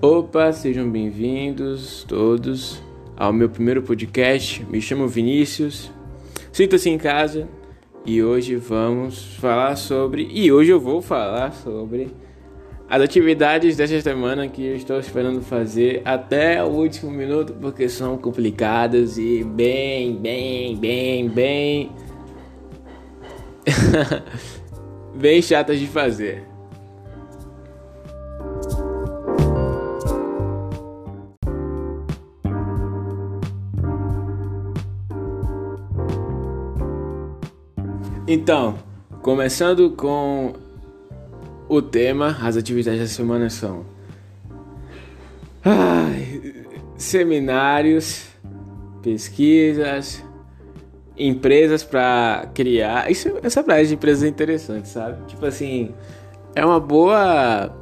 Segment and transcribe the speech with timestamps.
[0.00, 2.80] Opa, sejam bem-vindos todos
[3.16, 4.64] ao meu primeiro podcast.
[4.70, 5.90] Me chamo Vinícius,
[6.52, 7.48] sinta-se em casa
[8.06, 10.28] e hoje vamos falar sobre.
[10.30, 12.14] E hoje eu vou falar sobre
[12.88, 18.16] as atividades dessa semana que eu estou esperando fazer até o último minuto porque são
[18.16, 21.90] complicadas e bem, bem, bem, bem.
[25.12, 26.57] bem chatas de fazer.
[38.30, 38.74] Então,
[39.22, 40.52] começando com
[41.66, 43.86] o tema, as atividades da semana são
[45.64, 48.26] ai, seminários,
[49.02, 50.22] pesquisas,
[51.16, 53.10] empresas para criar.
[53.10, 55.24] Isso, essa praia de empresas é interessante, sabe?
[55.26, 55.94] Tipo assim,
[56.54, 57.74] é uma boa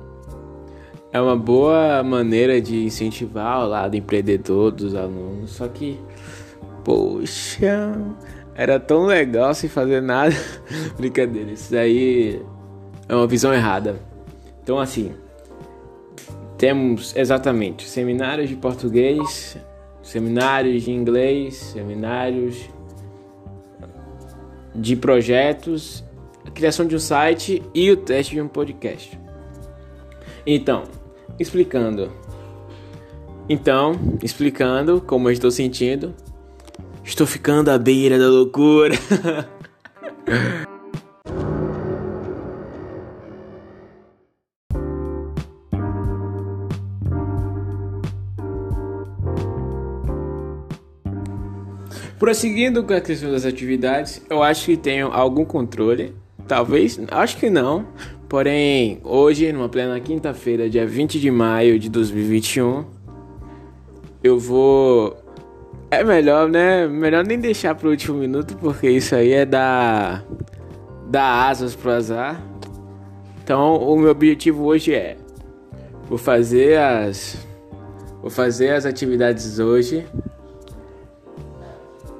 [1.12, 5.98] é uma boa maneira de incentivar o lado empreendedor dos alunos, só que
[6.84, 7.98] poxa,
[8.56, 10.34] era tão legal sem fazer nada.
[10.96, 12.40] Brincadeira, isso daí
[13.08, 14.00] é uma visão errada.
[14.62, 15.12] Então, assim,
[16.56, 19.58] temos exatamente seminários de português,
[20.02, 22.68] seminários de inglês, seminários
[24.74, 26.02] de projetos,
[26.44, 29.18] a criação de um site e o teste de um podcast.
[30.46, 30.84] Então,
[31.38, 32.10] explicando.
[33.48, 36.14] Então, explicando como eu estou sentindo,
[37.06, 38.96] Estou ficando à beira da loucura.
[52.18, 56.12] Prosseguindo com a questão das atividades, eu acho que tenho algum controle.
[56.48, 57.86] Talvez, acho que não.
[58.28, 62.84] Porém, hoje, numa plena quinta-feira, dia 20 de maio de 2021,
[64.24, 65.16] eu vou
[65.90, 66.86] é melhor, né?
[66.86, 70.24] Melhor nem deixar pro último minuto, porque isso aí é dar,
[71.08, 72.42] dar asas pro azar.
[73.42, 75.16] Então, o meu objetivo hoje é:
[76.08, 77.36] vou fazer as,
[78.20, 80.06] vou fazer as atividades hoje.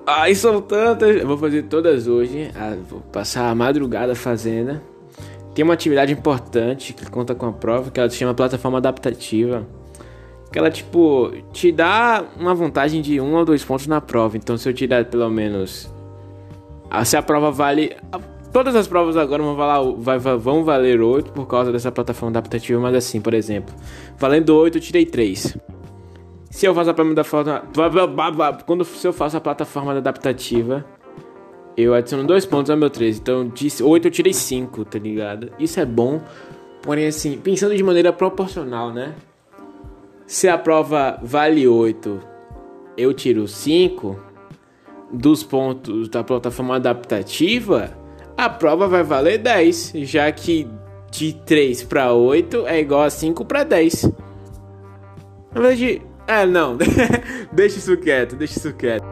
[0.07, 1.17] Ai, são tantas!
[1.17, 2.51] Eu vou fazer todas hoje.
[2.89, 4.81] Vou passar a madrugada fazendo.
[5.53, 9.67] Tem uma atividade importante que conta com a prova, que ela se chama plataforma adaptativa
[10.57, 14.39] que ela, tipo, te dá uma vantagem de um ou dois pontos na prova.
[14.39, 15.87] Então, se eu tirar pelo menos.
[16.89, 17.95] Ah, se a prova vale.
[18.55, 22.95] Todas as provas agora vão valer, vão valer 8 por causa dessa plataforma adaptativa, mas
[22.95, 23.75] assim, por exemplo,
[24.17, 25.59] valendo 8, eu tirei 3.
[26.49, 27.63] Se eu faço a prova da forma.
[28.65, 30.87] Quando se eu faço a plataforma adaptativa,
[31.77, 33.21] eu adiciono 2 pontos ao meu 13.
[33.21, 35.51] Então, de 8 eu tirei 5, tá ligado?
[35.59, 36.23] Isso é bom.
[36.81, 39.15] Porém, assim, pensando de maneira proporcional, né?
[40.27, 42.21] Se a prova vale 8,
[42.97, 44.21] eu tiro 5
[45.13, 47.97] dos pontos da plataforma adaptativa,
[48.37, 50.69] a prova vai valer 10, já que
[51.13, 54.11] de 3 para 8 é igual a 5 para 10.
[55.55, 56.77] Na verdade, é, não,
[57.53, 59.07] deixa isso quieto, deixa isso quieto.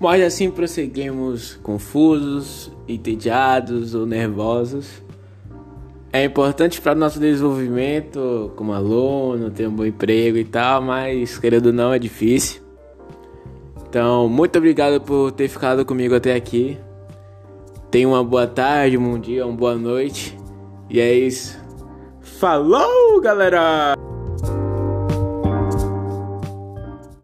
[0.00, 5.02] Mas assim prosseguimos confusos, entediados ou nervosos.
[6.10, 11.38] É importante para o nosso desenvolvimento como aluno, ter um bom emprego e tal, mas
[11.38, 12.62] querendo ou não é difícil.
[13.88, 16.78] Então, muito obrigado por ter ficado comigo até aqui.
[17.90, 20.36] Tenha uma boa tarde, um bom dia, uma boa noite.
[20.88, 21.58] E é isso.
[22.20, 23.94] Falou, galera!